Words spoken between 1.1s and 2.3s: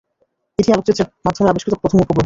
মাধ্যমে আবিষ্কৃত প্রথম উপগ্রহ।